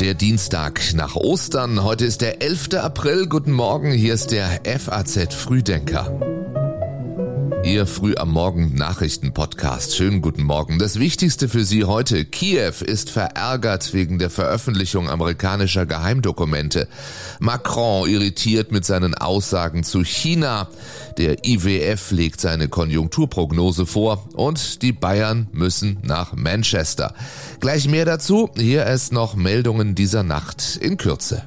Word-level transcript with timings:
Der 0.00 0.14
Dienstag 0.14 0.80
nach 0.94 1.14
Ostern. 1.14 1.84
Heute 1.84 2.06
ist 2.06 2.22
der 2.22 2.40
11. 2.40 2.72
April. 2.80 3.26
Guten 3.26 3.52
Morgen. 3.52 3.92
Hier 3.92 4.14
ist 4.14 4.30
der 4.30 4.62
FAZ 4.64 5.34
Frühdenker. 5.34 6.29
Ihr 7.62 7.86
früh 7.86 8.14
am 8.16 8.30
Morgen 8.30 8.74
Nachrichten-Podcast. 8.74 9.94
Schönen 9.94 10.22
guten 10.22 10.42
Morgen. 10.42 10.78
Das 10.78 10.98
Wichtigste 10.98 11.46
für 11.48 11.64
Sie 11.64 11.84
heute. 11.84 12.24
Kiew 12.24 12.72
ist 12.84 13.10
verärgert 13.10 13.92
wegen 13.92 14.18
der 14.18 14.30
Veröffentlichung 14.30 15.10
amerikanischer 15.10 15.84
Geheimdokumente. 15.84 16.88
Macron 17.38 18.08
irritiert 18.08 18.72
mit 18.72 18.86
seinen 18.86 19.14
Aussagen 19.14 19.84
zu 19.84 20.02
China. 20.04 20.68
Der 21.18 21.44
IWF 21.46 22.10
legt 22.12 22.40
seine 22.40 22.68
Konjunkturprognose 22.68 23.84
vor 23.84 24.26
und 24.32 24.80
die 24.80 24.92
Bayern 24.92 25.46
müssen 25.52 25.98
nach 26.02 26.32
Manchester. 26.34 27.14
Gleich 27.60 27.86
mehr 27.86 28.06
dazu. 28.06 28.48
Hier 28.56 28.86
ist 28.86 29.12
noch 29.12 29.36
Meldungen 29.36 29.94
dieser 29.94 30.22
Nacht 30.22 30.78
in 30.80 30.96
Kürze. 30.96 31.44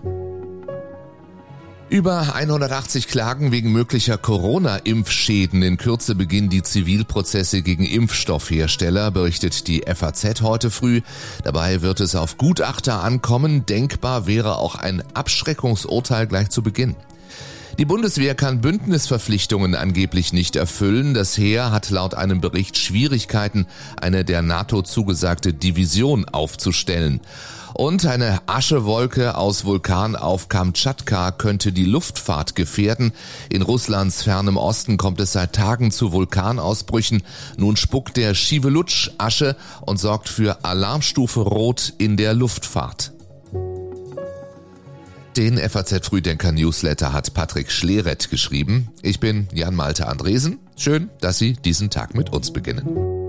Über 1.93 2.33
180 2.33 3.07
Klagen 3.07 3.51
wegen 3.51 3.71
möglicher 3.71 4.17
Corona-Impfschäden. 4.17 5.61
In 5.61 5.77
Kürze 5.77 6.15
beginnen 6.15 6.49
die 6.49 6.63
Zivilprozesse 6.63 7.61
gegen 7.61 7.85
Impfstoffhersteller, 7.85 9.11
berichtet 9.11 9.67
die 9.67 9.83
FAZ 9.85 10.41
heute 10.41 10.71
früh. 10.71 11.01
Dabei 11.43 11.83
wird 11.83 11.99
es 11.99 12.15
auf 12.15 12.39
Gutachter 12.39 13.03
ankommen. 13.03 13.67
Denkbar 13.67 14.25
wäre 14.25 14.57
auch 14.57 14.73
ein 14.73 15.03
Abschreckungsurteil 15.13 16.25
gleich 16.25 16.49
zu 16.49 16.63
Beginn. 16.63 16.95
Die 17.77 17.85
Bundeswehr 17.85 18.33
kann 18.33 18.61
Bündnisverpflichtungen 18.61 19.75
angeblich 19.75 20.33
nicht 20.33 20.55
erfüllen. 20.55 21.13
Das 21.13 21.37
Heer 21.37 21.71
hat 21.71 21.91
laut 21.91 22.15
einem 22.15 22.41
Bericht 22.41 22.75
Schwierigkeiten, 22.75 23.67
eine 24.01 24.25
der 24.25 24.41
NATO 24.41 24.81
zugesagte 24.81 25.53
Division 25.53 26.25
aufzustellen. 26.25 27.21
Und 27.73 28.05
eine 28.05 28.41
Aschewolke 28.47 29.35
aus 29.35 29.65
Vulkan 29.65 30.15
auf 30.15 30.47
Kamtschatka 30.49 31.31
könnte 31.31 31.71
die 31.71 31.85
Luftfahrt 31.85 32.55
gefährden. 32.55 33.13
In 33.49 33.61
Russlands 33.61 34.23
fernem 34.23 34.57
Osten 34.57 34.97
kommt 34.97 35.19
es 35.19 35.33
seit 35.33 35.53
Tagen 35.53 35.91
zu 35.91 36.11
Vulkanausbrüchen. 36.11 37.23
Nun 37.57 37.75
spuckt 37.75 38.17
der 38.17 38.35
Schivelutsch 38.35 39.11
Asche 39.17 39.55
und 39.81 39.97
sorgt 39.97 40.29
für 40.29 40.63
Alarmstufe 40.63 41.41
Rot 41.41 41.93
in 41.97 42.17
der 42.17 42.33
Luftfahrt. 42.33 43.11
Den 45.35 45.57
FAZ 45.57 46.05
Frühdenker 46.05 46.51
Newsletter 46.51 47.11
hat 47.11 47.33
Patrick 47.33 47.71
Schleret 47.71 48.29
geschrieben. 48.29 48.89
Ich 49.01 49.19
bin 49.19 49.47
Jan 49.51 49.73
Malte 49.73 50.07
Andresen. 50.07 50.59
Schön, 50.77 51.09
dass 51.21 51.39
Sie 51.39 51.53
diesen 51.53 51.89
Tag 51.89 52.13
mit 52.13 52.31
uns 52.31 52.53
beginnen. 52.53 53.22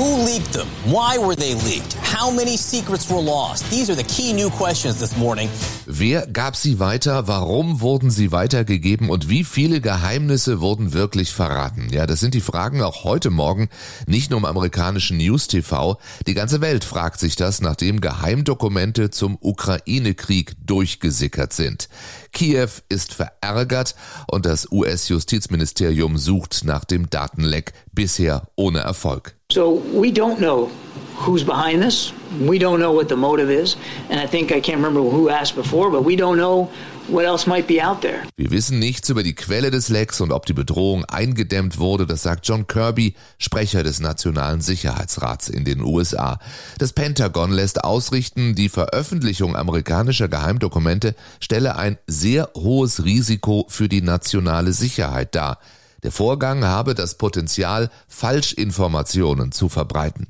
Who 0.00 0.24
leaked 0.24 0.54
them? 0.54 0.66
Why 0.86 1.18
were 1.18 1.36
they 1.36 1.52
leaked? 1.52 1.94
How 2.02 2.30
many 2.30 2.56
secrets 2.56 3.10
were 3.10 3.20
lost? 3.20 3.70
These 3.70 3.90
are 3.90 3.94
the 3.94 4.02
key 4.02 4.32
new 4.32 4.48
questions 4.48 4.98
this 4.98 5.14
morning. 5.18 5.50
Wer 5.84 6.26
gab 6.26 6.56
sie 6.56 6.78
weiter? 6.78 7.28
Warum 7.28 7.82
wurden 7.82 8.10
sie 8.10 8.32
weitergegeben? 8.32 9.10
Und 9.10 9.28
wie 9.28 9.44
viele 9.44 9.82
Geheimnisse 9.82 10.62
wurden 10.62 10.94
wirklich 10.94 11.32
verraten? 11.32 11.88
Ja, 11.92 12.06
das 12.06 12.18
sind 12.18 12.32
die 12.32 12.40
Fragen 12.40 12.80
auch 12.80 13.04
heute 13.04 13.28
Morgen, 13.28 13.68
nicht 14.06 14.30
nur 14.30 14.38
im 14.38 14.46
amerikanischen 14.46 15.18
News 15.18 15.48
TV. 15.48 15.98
Die 16.26 16.32
ganze 16.32 16.62
Welt 16.62 16.84
fragt 16.84 17.20
sich 17.20 17.36
das, 17.36 17.60
nachdem 17.60 18.00
Geheimdokumente 18.00 19.10
zum 19.10 19.36
Ukraine-Krieg 19.38 20.54
durchgesickert 20.64 21.52
sind. 21.52 21.90
Kiew 22.32 22.70
ist 22.88 23.12
verärgert 23.12 23.94
und 24.28 24.46
das 24.46 24.66
US-Justizministerium 24.72 26.16
sucht 26.16 26.64
nach 26.64 26.86
dem 26.86 27.10
Datenleck, 27.10 27.74
bisher 27.92 28.48
ohne 28.56 28.78
Erfolg. 28.78 29.36
So 29.50 29.82
we 29.92 30.12
don't 30.12 30.38
know 30.38 30.70
who's 31.16 31.44
behind 31.44 31.82
this. 31.82 32.12
We 32.40 32.58
don't 32.58 32.78
know 32.78 32.92
what 32.92 33.08
the 33.08 33.16
motive 33.16 33.50
is. 33.50 33.76
And 34.08 34.20
I 34.20 34.26
think 34.26 34.52
I 34.52 34.60
can't 34.60 34.76
remember 34.82 35.00
who 35.00 35.28
asked 35.28 35.54
before, 35.54 35.90
but 35.90 36.04
we 36.04 36.16
don't 36.16 36.36
know 36.36 36.70
what 37.08 37.24
else 37.24 37.46
might 37.46 37.66
be 37.66 37.80
out 37.80 38.00
there. 38.00 38.22
Wir 38.36 38.50
wissen 38.50 38.78
nichts 38.78 39.08
über 39.08 39.22
die 39.22 39.34
Quelle 39.34 39.70
des 39.70 39.88
Lecks 39.88 40.20
und 40.20 40.32
ob 40.32 40.46
die 40.46 40.52
Bedrohung 40.52 41.04
eingedämmt 41.04 41.78
wurde, 41.78 42.06
das 42.06 42.22
sagt 42.22 42.46
John 42.46 42.66
Kirby, 42.66 43.14
Sprecher 43.38 43.82
des 43.82 44.00
Nationalen 44.00 44.60
Sicherheitsrats 44.60 45.48
in 45.48 45.64
den 45.64 45.82
USA. 45.82 46.38
Das 46.78 46.92
Pentagon 46.92 47.50
lässt 47.50 47.84
ausrichten, 47.84 48.54
die 48.54 48.68
Veröffentlichung 48.68 49.56
amerikanischer 49.56 50.28
Geheimdokumente 50.28 51.14
stelle 51.40 51.76
ein 51.76 51.98
sehr 52.06 52.50
hohes 52.54 53.04
Risiko 53.04 53.66
für 53.68 53.88
die 53.88 54.02
nationale 54.02 54.72
Sicherheit 54.72 55.34
dar. 55.34 55.58
Der 56.02 56.12
Vorgang 56.12 56.64
habe 56.64 56.94
das 56.94 57.16
Potenzial, 57.16 57.90
Falschinformationen 58.08 59.52
zu 59.52 59.68
verbreiten. 59.68 60.28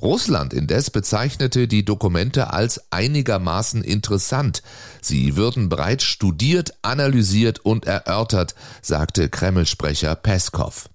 Russland 0.00 0.52
indes 0.52 0.90
bezeichnete 0.90 1.68
die 1.68 1.84
Dokumente 1.84 2.52
als 2.52 2.80
einigermaßen 2.90 3.84
interessant. 3.84 4.62
Sie 5.00 5.36
würden 5.36 5.68
bereits 5.68 6.04
studiert, 6.04 6.74
analysiert 6.82 7.60
und 7.60 7.86
erörtert, 7.86 8.54
sagte 8.80 9.28
Kreml-Sprecher 9.28 10.16
Peskov. 10.16 10.88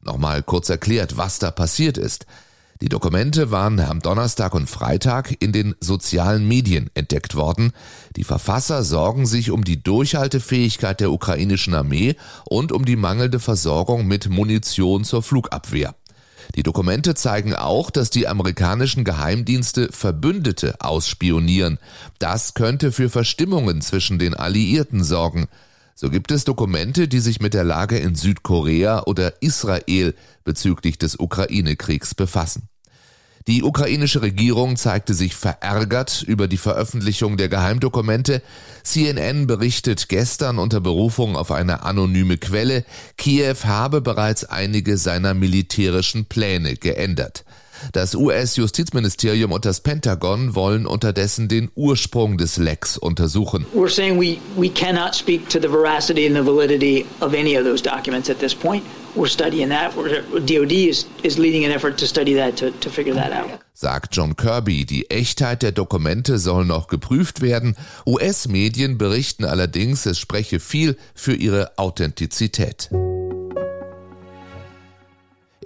Nochmal 0.00 0.42
kurz 0.42 0.68
erklärt, 0.68 1.16
was 1.16 1.38
da 1.38 1.50
passiert 1.50 1.98
ist. 1.98 2.26
Die 2.82 2.90
Dokumente 2.90 3.50
waren 3.50 3.80
am 3.80 4.00
Donnerstag 4.00 4.54
und 4.54 4.68
Freitag 4.68 5.34
in 5.40 5.52
den 5.52 5.74
sozialen 5.80 6.46
Medien 6.46 6.90
entdeckt 6.92 7.34
worden. 7.34 7.72
Die 8.16 8.24
Verfasser 8.24 8.84
sorgen 8.84 9.24
sich 9.24 9.50
um 9.50 9.64
die 9.64 9.82
Durchhaltefähigkeit 9.82 11.00
der 11.00 11.10
ukrainischen 11.10 11.74
Armee 11.74 12.16
und 12.44 12.72
um 12.72 12.84
die 12.84 12.96
mangelnde 12.96 13.40
Versorgung 13.40 14.06
mit 14.06 14.28
Munition 14.28 15.04
zur 15.04 15.22
Flugabwehr. 15.22 15.94
Die 16.54 16.62
Dokumente 16.62 17.14
zeigen 17.14 17.54
auch, 17.54 17.90
dass 17.90 18.10
die 18.10 18.28
amerikanischen 18.28 19.04
Geheimdienste 19.04 19.88
Verbündete 19.90 20.76
ausspionieren. 20.80 21.78
Das 22.18 22.54
könnte 22.54 22.92
für 22.92 23.08
Verstimmungen 23.08 23.80
zwischen 23.80 24.18
den 24.18 24.34
Alliierten 24.34 25.02
sorgen. 25.02 25.48
So 25.98 26.10
gibt 26.10 26.30
es 26.30 26.44
Dokumente, 26.44 27.08
die 27.08 27.20
sich 27.20 27.40
mit 27.40 27.54
der 27.54 27.64
Lage 27.64 27.96
in 27.96 28.14
Südkorea 28.16 29.04
oder 29.04 29.40
Israel 29.40 30.14
bezüglich 30.44 30.98
des 30.98 31.18
Ukraine-Kriegs 31.18 32.14
befassen. 32.14 32.68
Die 33.46 33.62
ukrainische 33.62 34.20
Regierung 34.20 34.76
zeigte 34.76 35.14
sich 35.14 35.34
verärgert 35.34 36.22
über 36.22 36.48
die 36.48 36.58
Veröffentlichung 36.58 37.38
der 37.38 37.48
Geheimdokumente. 37.48 38.42
CNN 38.82 39.46
berichtet 39.46 40.10
gestern 40.10 40.58
unter 40.58 40.82
Berufung 40.82 41.34
auf 41.34 41.50
eine 41.50 41.82
anonyme 41.82 42.36
Quelle, 42.36 42.84
Kiew 43.16 43.56
habe 43.64 44.02
bereits 44.02 44.44
einige 44.44 44.98
seiner 44.98 45.32
militärischen 45.32 46.26
Pläne 46.26 46.76
geändert. 46.76 47.46
Das 47.92 48.14
US-Justizministerium 48.14 49.52
und 49.52 49.64
das 49.64 49.80
Pentagon 49.80 50.54
wollen 50.54 50.86
unterdessen 50.86 51.48
den 51.48 51.70
Ursprung 51.74 52.38
des 52.38 52.56
Lecks 52.56 52.98
untersuchen. 52.98 53.66
We're 53.74 53.88
saying 53.88 54.20
we, 54.20 54.38
we 54.56 54.68
cannot 54.68 55.14
speak 55.14 55.48
to 55.48 55.58
the 55.60 55.68
veracity 55.68 56.26
and 56.26 56.36
the 56.36 56.42
validity 56.42 57.06
of 57.20 57.34
any 57.34 57.56
of 57.56 57.64
those 57.64 57.82
documents 57.82 58.30
at 58.30 58.38
this 58.38 58.54
point. 58.54 58.82
We're 59.14 59.28
studying 59.28 59.70
that. 59.70 59.96
We're, 59.96 60.22
DOD 60.40 60.72
is, 60.72 61.06
is 61.22 61.38
leading 61.38 61.64
an 61.64 61.72
effort 61.72 61.96
to 61.98 62.06
study 62.06 62.34
that, 62.34 62.56
to, 62.58 62.70
to 62.70 62.90
figure 62.90 63.14
that 63.14 63.32
out. 63.32 63.58
Sagt 63.72 64.14
John 64.14 64.36
Kirby, 64.36 64.84
die 64.84 65.10
Echtheit 65.10 65.62
der 65.62 65.72
Dokumente 65.72 66.38
soll 66.38 66.64
noch 66.64 66.86
geprüft 66.88 67.40
werden. 67.40 67.76
US-Medien 68.06 68.98
berichten 68.98 69.44
allerdings, 69.44 70.06
es 70.06 70.18
spreche 70.18 70.60
viel 70.60 70.96
für 71.14 71.34
ihre 71.34 71.76
Authentizität. 71.76 72.90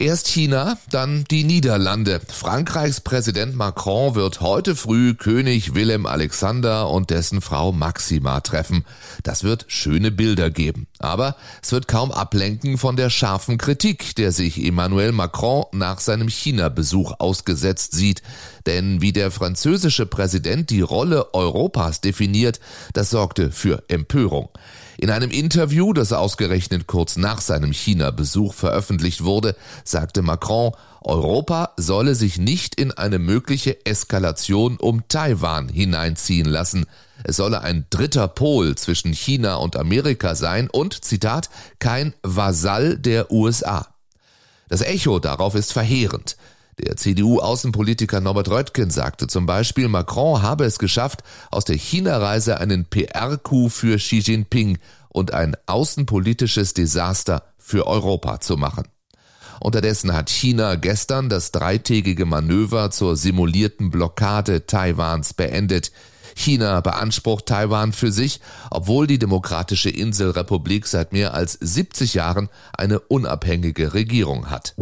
Erst 0.01 0.29
China, 0.29 0.79
dann 0.89 1.25
die 1.31 1.45
Niederlande. 1.45 2.23
Frankreichs 2.27 3.03
Präsident 3.03 3.55
Macron 3.55 4.15
wird 4.15 4.41
heute 4.41 4.75
früh 4.75 5.13
König 5.13 5.75
Willem 5.75 6.07
Alexander 6.07 6.89
und 6.89 7.11
dessen 7.11 7.43
Frau 7.43 7.71
Maxima 7.71 8.41
treffen. 8.41 8.87
Das 9.25 9.45
wird 9.45 9.67
schöne 9.69 10.11
Bilder 10.11 10.49
geben. 10.49 10.87
Aber 11.01 11.37
es 11.63 11.73
wird 11.73 11.87
kaum 11.87 12.13
ablenken 12.13 12.79
von 12.79 12.97
der 12.97 13.11
scharfen 13.11 13.59
Kritik, 13.59 14.17
der 14.17 14.33
sich 14.33 14.65
Emmanuel 14.65 15.13
Macron 15.13 15.67
nach 15.73 16.01
seinem 16.01 16.31
China-Besuch 16.31 17.13
ausgesetzt 17.19 17.93
sieht. 17.93 18.23
Denn 18.71 19.03
wie 19.03 19.13
der 19.13 19.33
französische 19.33 20.07
Präsident 20.07 20.71
die 20.71 20.81
Rolle 20.81 21.35
Europas 21.35 22.01
definiert, 22.01 22.61
das 22.93 23.11
sorgte 23.11 23.51
für 23.51 23.83
Empörung. 23.89 24.49
In 24.97 25.11
einem 25.11 25.33
Interview, 25.33 25.93
das 25.93 26.13
ausgerechnet 26.13 26.87
kurz 26.87 27.17
nach 27.17 27.41
seinem 27.41 27.73
China-Besuch 27.73 28.55
veröffentlicht 28.55 29.25
wurde, 29.25 29.57
sagte 29.83 30.23
Macron, 30.23 30.71
Europa 31.01 31.73
solle 31.79 32.15
sich 32.15 32.39
nicht 32.39 32.77
in 32.77 32.93
eine 32.93 33.19
mögliche 33.19 33.85
Eskalation 33.87 34.77
um 34.77 35.03
Taiwan 35.09 35.69
hineinziehen 35.69 36.47
lassen. 36.49 36.87
Es 37.25 37.35
solle 37.35 37.63
ein 37.63 37.87
dritter 37.91 38.29
Pol 38.29 38.77
zwischen 38.77 39.13
China 39.13 39.57
und 39.57 39.77
Amerika 39.77 40.37
sein 40.37 40.71
und, 40.71 41.05
Zitat, 41.05 41.51
kein 41.81 42.15
Vasall 42.23 42.99
der 42.99 43.33
USA. 43.33 43.89
Das 44.69 44.81
Echo 44.81 45.19
darauf 45.19 45.57
ist 45.57 45.73
verheerend. 45.73 46.37
Der 46.79 46.97
CDU-Außenpolitiker 46.97 48.21
Norbert 48.21 48.49
Röttgen 48.49 48.91
sagte 48.91 49.27
zum 49.27 49.47
Beispiel, 49.47 49.89
Macron 49.89 50.43
habe 50.43 50.65
es 50.65 50.79
geschafft, 50.79 51.23
aus 51.51 51.65
der 51.65 51.77
China-Reise 51.77 52.59
einen 52.59 52.87
PR-Coup 52.87 53.71
für 53.71 53.97
Xi 53.97 54.19
Jinping 54.19 54.79
und 55.09 55.35
ein 55.35 55.57
außenpolitisches 55.67 56.75
Desaster 56.75 57.45
für 57.59 57.87
Europa 57.87 58.41
zu 58.41 58.57
machen. 58.57 58.89
Unterdessen 59.61 60.15
hat 60.15 60.31
China 60.31 60.77
gestern 60.77 61.29
das 61.29 61.53
dreitägige 61.53 62.25
Manöver 62.25 62.91
zur 62.91 63.17
simulierten 63.17 63.91
Blockade 63.91 64.67
Taiwans 64.67 65.35
beendet. 65.35 65.93
China 66.35 66.81
beansprucht 66.81 67.47
Taiwan 67.47 67.93
für 67.93 68.11
sich, 68.11 68.41
obwohl 68.71 69.07
die 69.07 69.19
Demokratische 69.19 69.91
Inselrepublik 69.91 70.87
seit 70.87 71.13
mehr 71.13 71.35
als 71.35 71.59
70 71.61 72.15
Jahren 72.15 72.49
eine 72.73 73.01
unabhängige 73.01 73.93
Regierung 73.93 74.49
hat. 74.49 74.75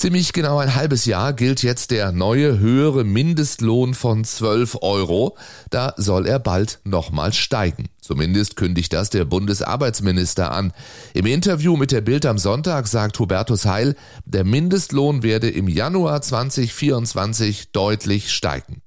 Ziemlich 0.00 0.32
genau 0.32 0.56
ein 0.56 0.74
halbes 0.74 1.04
Jahr 1.04 1.34
gilt 1.34 1.62
jetzt 1.62 1.90
der 1.90 2.10
neue 2.10 2.58
höhere 2.58 3.04
Mindestlohn 3.04 3.92
von 3.92 4.24
12 4.24 4.78
Euro. 4.80 5.36
Da 5.68 5.92
soll 5.98 6.26
er 6.26 6.38
bald 6.38 6.78
nochmal 6.84 7.34
steigen. 7.34 7.90
Zumindest 8.00 8.56
kündigt 8.56 8.94
das 8.94 9.10
der 9.10 9.26
Bundesarbeitsminister 9.26 10.52
an. 10.52 10.72
Im 11.12 11.26
Interview 11.26 11.76
mit 11.76 11.92
der 11.92 12.00
Bild 12.00 12.24
am 12.24 12.38
Sonntag 12.38 12.86
sagt 12.86 13.18
Hubertus 13.18 13.66
Heil, 13.66 13.94
der 14.24 14.44
Mindestlohn 14.44 15.22
werde 15.22 15.50
im 15.50 15.68
Januar 15.68 16.22
2024 16.22 17.72
deutlich 17.72 18.32
steigen. 18.32 18.80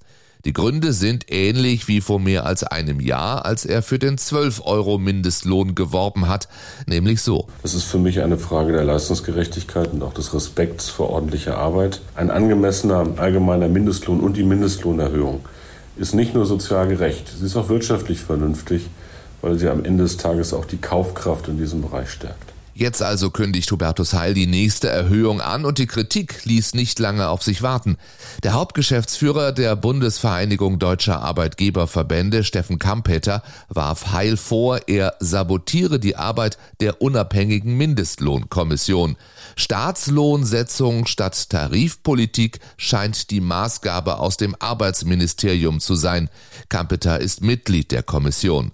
Die 0.45 0.51
Gründe 0.51 0.91
sind 0.91 1.31
ähnlich 1.31 1.87
wie 1.87 2.01
vor 2.01 2.19
mehr 2.19 2.45
als 2.45 2.63
einem 2.63 2.99
Jahr, 2.99 3.45
als 3.45 3.63
er 3.63 3.81
für 3.81 3.97
den 3.97 4.17
12 4.17 4.61
Euro 4.65 4.97
Mindestlohn 4.97 5.73
geworben 5.73 6.27
hat, 6.27 6.49
nämlich 6.85 7.21
so. 7.21 7.47
Es 7.63 7.73
ist 7.73 7.85
für 7.85 7.97
mich 7.97 8.19
eine 8.19 8.37
Frage 8.37 8.73
der 8.73 8.83
Leistungsgerechtigkeit 8.83 9.93
und 9.93 10.03
auch 10.03 10.13
des 10.13 10.33
Respekts 10.33 10.89
vor 10.89 11.11
ordentlicher 11.11 11.57
Arbeit. 11.57 12.01
Ein 12.15 12.29
angemessener 12.29 13.07
allgemeiner 13.15 13.69
Mindestlohn 13.69 14.19
und 14.19 14.35
die 14.35 14.43
Mindestlohnerhöhung 14.43 15.45
ist 15.95 16.13
nicht 16.13 16.33
nur 16.33 16.45
sozial 16.45 16.89
gerecht, 16.89 17.31
sie 17.39 17.45
ist 17.45 17.55
auch 17.55 17.69
wirtschaftlich 17.69 18.19
vernünftig, 18.19 18.89
weil 19.41 19.57
sie 19.57 19.69
am 19.69 19.85
Ende 19.85 20.03
des 20.03 20.17
Tages 20.17 20.53
auch 20.53 20.65
die 20.65 20.77
Kaufkraft 20.77 21.47
in 21.47 21.57
diesem 21.57 21.81
Bereich 21.81 22.09
stärkt. 22.09 22.52
Jetzt 22.75 23.03
also 23.03 23.29
kündigt 23.29 23.71
Hubertus 23.71 24.13
Heil 24.13 24.33
die 24.33 24.47
nächste 24.47 24.89
Erhöhung 24.89 25.41
an 25.41 25.63
und 25.63 25.77
die 25.77 25.85
Kritik 25.85 26.43
ließ 26.45 26.73
nicht 26.73 26.97
lange 26.97 27.29
auf 27.29 27.43
sich 27.43 27.61
warten. 27.61 27.97
Der 28.41 28.53
Hauptgeschäftsführer 28.53 29.51
der 29.51 29.75
Bundesvereinigung 29.75 30.79
Deutscher 30.79 31.21
Arbeitgeberverbände, 31.21 32.43
Steffen 32.43 32.79
Kampeter, 32.79 33.43
warf 33.69 34.11
Heil 34.11 34.37
vor, 34.37 34.87
er 34.87 35.15
sabotiere 35.19 35.99
die 35.99 36.15
Arbeit 36.15 36.57
der 36.79 36.99
unabhängigen 36.99 37.77
Mindestlohnkommission. 37.77 39.17
Staatslohnsetzung 39.55 41.05
statt 41.05 41.51
Tarifpolitik 41.51 42.59
scheint 42.77 43.29
die 43.29 43.41
Maßgabe 43.41 44.17
aus 44.17 44.37
dem 44.37 44.55
Arbeitsministerium 44.57 45.79
zu 45.79 45.93
sein. 45.93 46.27
Kampeter 46.69 47.19
ist 47.19 47.41
Mitglied 47.41 47.91
der 47.91 48.01
Kommission. 48.01 48.71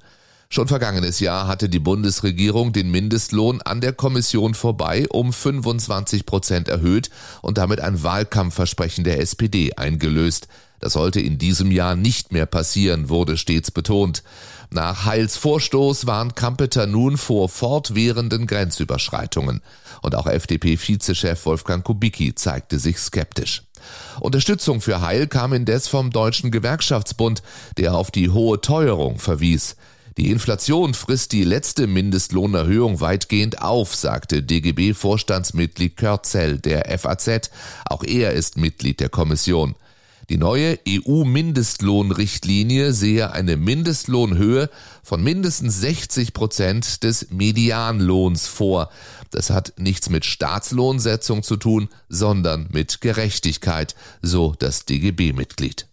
Schon 0.52 0.68
vergangenes 0.68 1.20
Jahr 1.20 1.46
hatte 1.46 1.70
die 1.70 1.78
Bundesregierung 1.78 2.74
den 2.74 2.90
Mindestlohn 2.90 3.62
an 3.62 3.82
der 3.82 3.94
Kommission 3.94 4.56
vorbei 4.56 5.06
um 5.10 5.32
25 5.32 6.26
Prozent 6.26 6.70
erhöht 6.70 7.12
und 7.44 7.60
damit 7.60 7.80
ein 7.82 8.02
Wahlkampfversprechen 8.02 9.04
der 9.04 9.20
SPD 9.20 9.74
eingelöst. 9.76 10.48
Das 10.80 10.94
sollte 10.94 11.22
in 11.22 11.38
diesem 11.38 11.70
Jahr 11.70 11.96
nicht 11.96 12.32
mehr 12.32 12.48
passieren, 12.48 13.10
wurde 13.10 13.38
stets 13.38 13.70
betont. 13.70 14.24
Nach 14.72 15.06
Heils 15.06 15.38
Vorstoß 15.38 16.08
warnt 16.08 16.36
Kampeter 16.36 16.88
nun 16.88 17.18
vor 17.18 17.48
fortwährenden 17.48 18.48
Grenzüberschreitungen. 18.48 19.62
Und 20.02 20.16
auch 20.16 20.26
FDP-Vizechef 20.26 21.46
Wolfgang 21.46 21.84
Kubicki 21.84 22.34
zeigte 22.34 22.80
sich 22.80 22.98
skeptisch. 22.98 23.62
Unterstützung 24.20 24.82
für 24.82 25.02
Heil 25.02 25.28
kam 25.28 25.54
indes 25.54 25.88
vom 25.88 26.10
Deutschen 26.10 26.50
Gewerkschaftsbund, 26.50 27.44
der 27.78 27.94
auf 27.94 28.10
die 28.10 28.32
hohe 28.32 28.60
Teuerung 28.62 29.20
verwies. 29.20 29.76
Die 30.20 30.30
Inflation 30.32 30.94
frisst 30.94 31.32
die 31.32 31.46
letzte 31.46 31.88
Mindestlohnerhöhung 31.88 33.00
weitgehend 33.00 33.62
auf, 33.62 33.96
sagte 33.96 34.44
DGB-Vorstandsmitglied 34.44 35.96
Körzell 35.96 36.60
der 36.60 37.00
FAZ. 37.00 37.50
Auch 37.86 38.04
er 38.04 38.34
ist 38.34 38.58
Mitglied 38.58 39.00
der 39.00 39.08
Kommission. 39.08 39.76
Die 40.28 40.36
neue 40.36 40.78
EU-Mindestlohnrichtlinie 40.86 42.92
sehe 42.92 43.32
eine 43.32 43.56
Mindestlohnhöhe 43.56 44.70
von 45.04 45.24
mindestens 45.24 45.80
60 45.80 46.34
Prozent 46.34 47.04
des 47.04 47.32
Medianlohns 47.32 48.46
vor. 48.46 48.90
Das 49.32 49.52
hat 49.52 49.72
nichts 49.78 50.10
mit 50.10 50.26
Staatslohnsetzung 50.26 51.44
zu 51.44 51.56
tun, 51.56 51.88
sondern 52.10 52.68
mit 52.74 53.00
Gerechtigkeit, 53.00 53.96
so 54.22 54.54
das 54.60 54.84
DGB-Mitglied. 54.84 55.88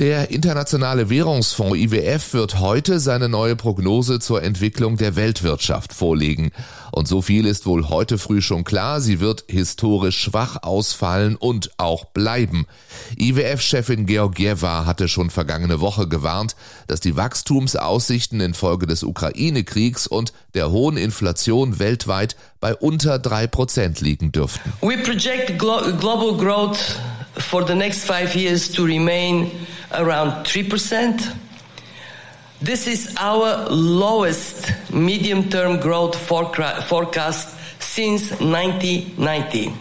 Der 0.00 0.32
Internationale 0.32 1.08
Währungsfonds 1.08 1.76
IWF 1.76 2.34
wird 2.34 2.58
heute 2.58 2.98
seine 2.98 3.28
neue 3.28 3.54
Prognose 3.54 4.18
zur 4.18 4.42
Entwicklung 4.42 4.96
der 4.96 5.14
Weltwirtschaft 5.14 5.92
vorlegen. 5.92 6.50
Und 6.90 7.06
so 7.06 7.22
viel 7.22 7.46
ist 7.46 7.64
wohl 7.64 7.88
heute 7.88 8.18
früh 8.18 8.42
schon 8.42 8.64
klar, 8.64 9.00
sie 9.00 9.20
wird 9.20 9.44
historisch 9.46 10.18
schwach 10.18 10.64
ausfallen 10.64 11.36
und 11.36 11.70
auch 11.76 12.06
bleiben. 12.06 12.66
IWF-Chefin 13.16 14.06
Georgieva 14.06 14.84
hatte 14.84 15.06
schon 15.06 15.30
vergangene 15.30 15.80
Woche 15.80 16.08
gewarnt, 16.08 16.56
dass 16.88 16.98
die 16.98 17.16
Wachstumsaussichten 17.16 18.40
infolge 18.40 18.88
des 18.88 19.04
Ukraine-Kriegs 19.04 20.08
und 20.08 20.32
der 20.54 20.72
hohen 20.72 20.96
Inflation 20.96 21.78
weltweit 21.78 22.34
bei 22.58 22.74
unter 22.74 23.20
drei 23.20 23.46
Prozent 23.46 24.00
liegen 24.00 24.32
dürften. 24.32 24.72
We 24.80 24.98
project 24.98 25.56
global 25.56 26.36
growth 26.36 26.98
for 27.38 27.66
the 27.66 27.74
next 27.74 28.04
five 28.04 28.34
years 28.34 28.70
to 28.70 28.84
remain 28.84 29.50
around 30.00 30.44
3%. 30.44 31.36
This 32.60 32.86
is 32.86 33.14
our 33.18 33.68
lowest 33.68 34.72
medium 34.92 35.50
term 35.50 35.80
growth 35.80 36.16
forecast 36.16 37.58
since 37.80 38.30
1990. 38.40 39.74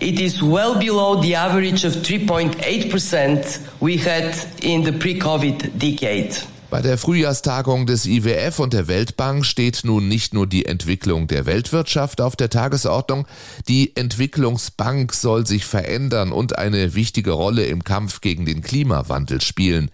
It 0.00 0.20
is 0.20 0.42
well 0.42 0.78
below 0.78 1.22
the 1.22 1.36
average 1.36 1.84
of 1.84 1.92
3.8% 1.92 3.80
we 3.80 3.96
had 3.96 4.36
in 4.62 4.82
the 4.82 4.92
pre 4.92 5.18
COVID 5.18 5.78
decade. 5.78 6.36
Bei 6.74 6.82
der 6.82 6.98
Frühjahrstagung 6.98 7.86
des 7.86 8.04
IWF 8.04 8.58
und 8.58 8.72
der 8.72 8.88
Weltbank 8.88 9.46
steht 9.46 9.82
nun 9.84 10.08
nicht 10.08 10.34
nur 10.34 10.48
die 10.48 10.66
Entwicklung 10.66 11.28
der 11.28 11.46
Weltwirtschaft 11.46 12.20
auf 12.20 12.34
der 12.34 12.50
Tagesordnung, 12.50 13.28
die 13.68 13.94
Entwicklungsbank 13.94 15.14
soll 15.14 15.46
sich 15.46 15.66
verändern 15.66 16.32
und 16.32 16.58
eine 16.58 16.96
wichtige 16.96 17.30
Rolle 17.30 17.64
im 17.66 17.84
Kampf 17.84 18.20
gegen 18.20 18.44
den 18.44 18.60
Klimawandel 18.60 19.40
spielen. 19.40 19.88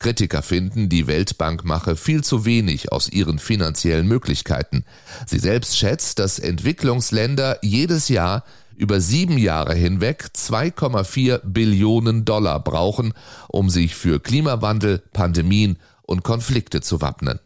Kritiker 0.00 0.42
finden, 0.42 0.88
die 0.88 1.06
Weltbank 1.06 1.64
mache 1.64 1.94
viel 1.94 2.24
zu 2.24 2.44
wenig 2.44 2.90
aus 2.90 3.08
ihren 3.08 3.38
finanziellen 3.38 4.08
Möglichkeiten. 4.08 4.84
Sie 5.26 5.38
selbst 5.38 5.78
schätzt, 5.78 6.18
dass 6.18 6.40
Entwicklungsländer 6.40 7.60
jedes 7.62 8.08
Jahr 8.08 8.42
über 8.76 9.00
sieben 9.00 9.38
Jahre 9.38 9.76
hinweg 9.76 10.30
2,4 10.34 11.42
Billionen 11.44 12.24
Dollar 12.24 12.58
brauchen, 12.58 13.14
um 13.46 13.70
sich 13.70 13.94
für 13.94 14.18
Klimawandel, 14.18 15.00
Pandemien 15.12 15.78
und 16.06 16.22
Konflikte 16.22 16.80
zu 16.80 17.00
wappnen. 17.00 17.40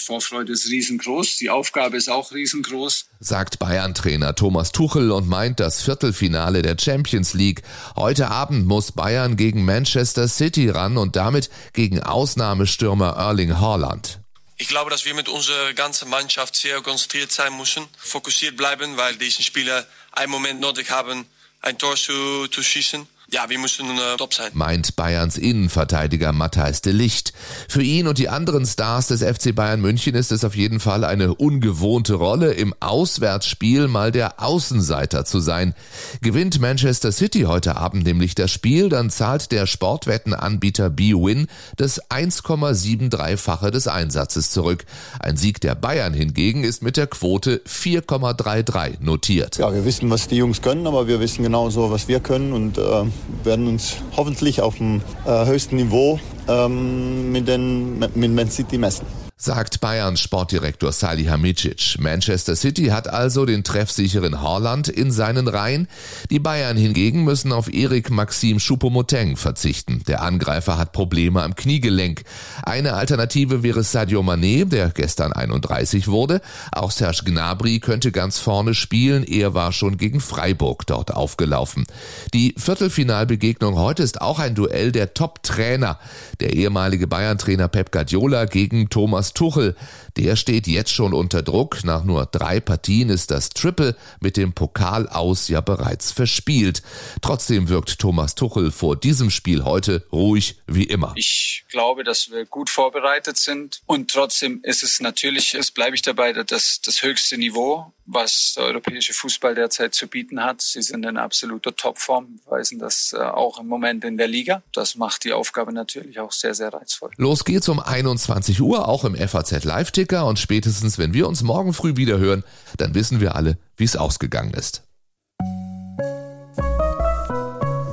Die 0.00 0.06
Vorfreude 0.06 0.52
ist 0.52 0.66
riesengroß, 0.70 1.36
die 1.36 1.50
Aufgabe 1.50 1.98
ist 1.98 2.08
auch 2.08 2.32
riesengroß, 2.32 3.06
sagt 3.20 3.58
Bayern-Trainer 3.58 4.34
Thomas 4.34 4.72
Tuchel 4.72 5.10
und 5.10 5.28
meint 5.28 5.60
das 5.60 5.82
Viertelfinale 5.82 6.62
der 6.62 6.76
Champions 6.80 7.34
League. 7.34 7.62
Heute 7.96 8.30
Abend 8.30 8.66
muss 8.66 8.92
Bayern 8.92 9.36
gegen 9.36 9.64
Manchester 9.66 10.26
City 10.26 10.70
ran 10.70 10.96
und 10.96 11.16
damit 11.16 11.50
gegen 11.74 12.02
Ausnahmestürmer 12.02 13.10
Erling 13.16 13.60
Haaland. 13.60 14.20
Ich 14.56 14.68
glaube, 14.68 14.90
dass 14.90 15.04
wir 15.04 15.14
mit 15.14 15.28
unserer 15.28 15.74
ganzen 15.74 16.08
Mannschaft 16.08 16.56
sehr 16.56 16.80
konzentriert 16.80 17.30
sein 17.30 17.56
müssen, 17.56 17.86
fokussiert 17.98 18.56
bleiben, 18.56 18.96
weil 18.96 19.16
diese 19.16 19.42
Spieler 19.42 19.86
einen 20.12 20.30
Moment 20.30 20.60
nötig 20.60 20.90
haben, 20.90 21.26
ein 21.60 21.78
Tor 21.78 21.96
zu, 21.96 22.46
zu 22.48 22.62
schießen. 22.62 23.06
Ja, 23.32 23.48
wir 23.48 23.60
müssen 23.60 23.86
äh, 23.86 24.16
top 24.18 24.34
sein. 24.34 24.50
Meint 24.54 24.96
Bayerns 24.96 25.38
Innenverteidiger 25.38 26.32
Matthijs 26.32 26.82
de 26.82 26.92
Licht. 26.92 27.32
Für 27.68 27.82
ihn 27.82 28.08
und 28.08 28.18
die 28.18 28.28
anderen 28.28 28.66
Stars 28.66 29.06
des 29.06 29.22
FC 29.22 29.54
Bayern 29.54 29.80
München 29.80 30.16
ist 30.16 30.32
es 30.32 30.44
auf 30.44 30.56
jeden 30.56 30.80
Fall 30.80 31.04
eine 31.04 31.36
ungewohnte 31.36 32.14
Rolle, 32.14 32.52
im 32.54 32.74
Auswärtsspiel 32.80 33.86
mal 33.86 34.10
der 34.10 34.42
Außenseiter 34.42 35.24
zu 35.24 35.38
sein. 35.38 35.74
Gewinnt 36.22 36.60
Manchester 36.60 37.12
City 37.12 37.42
heute 37.42 37.76
Abend 37.76 38.04
nämlich 38.04 38.34
das 38.34 38.50
Spiel, 38.50 38.88
dann 38.88 39.10
zahlt 39.10 39.52
der 39.52 39.66
Sportwettenanbieter 39.66 40.90
B-Win 40.90 41.46
das 41.76 42.02
1,73-fache 42.10 43.70
des 43.70 43.86
Einsatzes 43.86 44.50
zurück. 44.50 44.84
Ein 45.20 45.36
Sieg 45.36 45.60
der 45.60 45.76
Bayern 45.76 46.14
hingegen 46.14 46.64
ist 46.64 46.82
mit 46.82 46.96
der 46.96 47.06
Quote 47.06 47.62
4,33 47.64 48.96
notiert. 48.98 49.58
Ja, 49.58 49.72
wir 49.72 49.84
wissen, 49.84 50.10
was 50.10 50.26
die 50.26 50.36
Jungs 50.36 50.62
können, 50.62 50.88
aber 50.88 51.06
wir 51.06 51.20
wissen 51.20 51.44
genauso, 51.44 51.92
was 51.92 52.08
wir 52.08 52.18
können 52.18 52.52
und 52.52 52.76
äh 52.76 53.04
werden 53.44 53.66
uns 53.66 53.96
hoffentlich 54.16 54.60
auf 54.60 54.76
dem 54.76 55.02
äh, 55.26 55.46
höchsten 55.46 55.76
Niveau 55.76 56.18
ähm, 56.48 57.32
mit, 57.32 57.48
den, 57.48 57.98
mit 57.98 58.34
Man 58.34 58.50
City 58.50 58.78
messen. 58.78 59.06
Sagt 59.42 59.80
Bayerns 59.80 60.20
Sportdirektor 60.20 60.92
Salihamidzic. 60.92 61.96
Manchester 61.98 62.54
City 62.54 62.88
hat 62.88 63.08
also 63.08 63.46
den 63.46 63.64
treffsicheren 63.64 64.42
Haaland 64.42 64.88
in 64.88 65.10
seinen 65.10 65.48
Reihen. 65.48 65.88
Die 66.28 66.38
Bayern 66.38 66.76
hingegen 66.76 67.24
müssen 67.24 67.50
auf 67.50 67.72
Erik 67.72 68.10
Maxim 68.10 68.58
Choupo-Moting 68.58 69.38
verzichten. 69.38 70.02
Der 70.06 70.20
Angreifer 70.20 70.76
hat 70.76 70.92
Probleme 70.92 71.42
am 71.42 71.54
Kniegelenk. 71.54 72.24
Eine 72.64 72.92
Alternative 72.92 73.62
wäre 73.62 73.82
Sadio 73.82 74.20
Mané, 74.20 74.66
der 74.66 74.90
gestern 74.90 75.32
31 75.32 76.08
wurde. 76.08 76.42
Auch 76.72 76.90
Serge 76.90 77.22
Gnabry 77.24 77.80
könnte 77.80 78.12
ganz 78.12 78.38
vorne 78.38 78.74
spielen. 78.74 79.24
Er 79.24 79.54
war 79.54 79.72
schon 79.72 79.96
gegen 79.96 80.20
Freiburg 80.20 80.86
dort 80.86 81.14
aufgelaufen. 81.14 81.86
Die 82.34 82.54
Viertelfinalbegegnung 82.58 83.78
heute 83.78 84.02
ist 84.02 84.20
auch 84.20 84.38
ein 84.38 84.54
Duell 84.54 84.92
der 84.92 85.14
Top-Trainer. 85.14 85.98
Der 86.40 86.52
ehemalige 86.52 87.06
Bayern-Trainer 87.06 87.68
Pep 87.68 87.90
Guardiola 87.90 88.44
gegen 88.44 88.90
Thomas 88.90 89.29
Tuchel. 89.32 89.76
Der 90.16 90.36
steht 90.36 90.66
jetzt 90.66 90.92
schon 90.92 91.14
unter 91.14 91.42
Druck. 91.42 91.84
Nach 91.84 92.04
nur 92.04 92.26
drei 92.26 92.60
Partien 92.60 93.08
ist 93.10 93.30
das 93.30 93.50
Triple 93.50 93.96
mit 94.20 94.36
dem 94.36 94.52
Pokal 94.52 95.08
aus 95.08 95.48
ja 95.48 95.60
bereits 95.60 96.12
verspielt. 96.12 96.82
Trotzdem 97.22 97.68
wirkt 97.68 97.98
Thomas 97.98 98.34
Tuchel 98.34 98.70
vor 98.70 98.96
diesem 98.96 99.30
Spiel 99.30 99.64
heute 99.64 100.06
ruhig 100.12 100.60
wie 100.66 100.84
immer. 100.84 101.12
Ich 101.16 101.64
glaube, 101.68 102.04
dass 102.04 102.30
wir 102.30 102.44
gut 102.46 102.70
vorbereitet 102.70 103.36
sind 103.36 103.82
und 103.86 104.10
trotzdem 104.10 104.60
ist 104.62 104.82
es 104.82 105.00
natürlich, 105.00 105.54
es 105.54 105.70
bleibe 105.70 105.94
ich 105.94 106.02
dabei, 106.02 106.32
das, 106.32 106.80
das 106.82 107.02
höchste 107.02 107.38
Niveau, 107.38 107.92
was 108.12 108.54
der 108.56 108.64
europäische 108.64 109.12
Fußball 109.12 109.54
derzeit 109.54 109.94
zu 109.94 110.08
bieten 110.08 110.42
hat. 110.42 110.60
Sie 110.60 110.82
sind 110.82 111.04
in 111.06 111.16
absoluter 111.16 111.74
Topform, 111.74 112.40
weisen 112.46 112.78
das 112.78 113.14
äh, 113.16 113.22
auch 113.22 113.60
im 113.60 113.66
Moment 113.66 114.04
in 114.04 114.16
der 114.16 114.26
Liga. 114.26 114.62
Das 114.72 114.96
macht 114.96 115.24
die 115.24 115.32
Aufgabe 115.32 115.72
natürlich 115.72 116.18
auch 116.18 116.32
sehr, 116.32 116.54
sehr 116.54 116.72
reizvoll. 116.72 117.10
Los 117.16 117.44
geht's 117.44 117.68
um 117.68 117.78
21 117.78 118.60
Uhr, 118.60 118.88
auch 118.88 119.04
im 119.04 119.14
FAZ 119.26 119.64
Live-Ticker 119.64 120.26
und 120.26 120.38
spätestens, 120.38 120.98
wenn 120.98 121.14
wir 121.14 121.28
uns 121.28 121.42
morgen 121.42 121.72
früh 121.72 121.96
wieder 121.96 122.18
hören, 122.18 122.44
dann 122.76 122.94
wissen 122.94 123.20
wir 123.20 123.36
alle, 123.36 123.58
wie 123.76 123.84
es 123.84 123.96
ausgegangen 123.96 124.54
ist. 124.54 124.82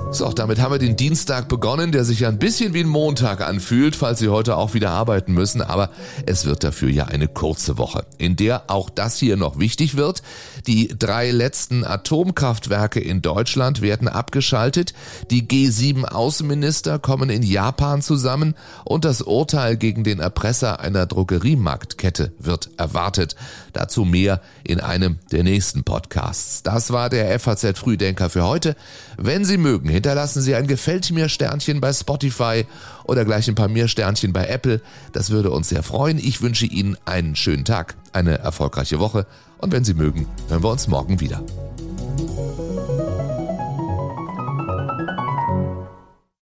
So, 0.10 0.32
damit 0.32 0.60
haben 0.62 0.72
wir 0.72 0.80
den 0.80 0.96
Dienstag 0.96 1.50
begonnen, 1.50 1.92
der 1.92 2.06
sich 2.06 2.22
ja 2.22 2.30
ein 2.30 2.40
bisschen 2.40 2.74
wie 2.74 2.80
ein 2.80 2.88
Montag 2.88 3.42
anfühlt, 3.42 3.94
falls 3.94 4.20
Sie 4.20 4.30
heute 4.30 4.56
auch 4.56 4.74
wieder 4.74 4.92
arbeiten 4.92 5.34
müssen, 5.34 5.62
aber 5.62 5.90
es 6.26 6.46
wird 6.46 6.64
dafür 6.64 6.90
ja 6.90 7.06
eine 7.06 7.28
kurze 7.28 7.78
Woche, 7.78 8.06
in 8.18 8.38
der 8.38 8.64
auch 8.72 8.90
das 8.90 9.18
hier 9.18 9.36
noch 9.36 9.60
wichtig 9.60 9.98
wird. 9.98 10.24
Die 10.66 10.88
drei 10.98 11.32
letzten 11.32 11.84
Atomkraftwerke 11.84 13.02
in 13.02 13.22
Deutschland 13.22 13.82
werden 13.82 14.08
abgeschaltet, 14.08 14.94
die 15.30 15.44
G7 15.44 16.06
Außenminister 16.06 17.00
kommen 17.00 17.30
in 17.30 17.44
Japan 17.44 18.02
zusammen 18.02 18.56
und 18.86 19.04
das 19.04 19.22
Urteil 19.22 19.76
gegen 19.76 20.06
den 20.06 20.20
Erpresser 20.20 20.80
einer 20.80 21.06
Drogeriemarktkette 21.06 22.32
wird 22.40 22.70
erwartet. 22.78 23.36
Dazu 23.78 24.06
mehr 24.06 24.42
in 24.64 24.80
einem 24.80 25.20
der 25.32 25.44
nächsten 25.44 25.84
Podcasts. 25.84 26.64
Das 26.64 26.90
war 26.92 27.12
der 27.12 27.40
FAZ 27.40 27.78
Frühdenker 27.78 28.32
für 28.32 28.44
heute. 28.44 28.76
Wenn 29.18 29.46
Sie 29.46 29.58
mögen, 29.58 29.88
hinterlassen 29.88 30.42
Sie 30.42 30.56
ein 30.56 30.66
Gefällt 30.66 31.12
mir 31.12 31.30
Sternchen 31.30 31.80
bei 31.80 31.94
Spotify 31.94 32.66
oder 33.04 33.24
gleich 33.24 33.48
ein 33.48 33.54
paar 33.54 33.68
mehr 33.68 33.88
Sternchen 33.88 34.34
bei 34.34 34.48
Apple. 34.48 34.82
Das 35.14 35.30
würde 35.30 35.52
uns 35.52 35.70
sehr 35.70 35.84
freuen. 35.84 36.18
Ich 36.18 36.42
wünsche 36.42 36.66
Ihnen 36.66 36.98
einen 37.06 37.36
schönen 37.36 37.66
Tag, 37.66 37.96
eine 38.14 38.40
erfolgreiche 38.40 39.00
Woche 39.00 39.28
und 39.60 39.72
wenn 39.72 39.86
Sie 39.86 39.94
mögen, 39.94 40.28
hören 40.50 40.64
wir 40.64 40.72
uns 40.72 40.88
morgen 40.88 41.20
wieder. 41.20 41.44